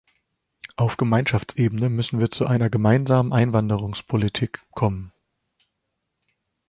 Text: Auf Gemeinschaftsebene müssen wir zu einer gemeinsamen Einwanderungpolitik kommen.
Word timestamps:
Auf 0.77 0.97
Gemeinschaftsebene 0.97 1.87
müssen 1.87 2.17
wir 2.17 2.31
zu 2.31 2.47
einer 2.47 2.71
gemeinsamen 2.71 3.31
Einwanderungpolitik 3.31 4.63
kommen. 4.71 5.13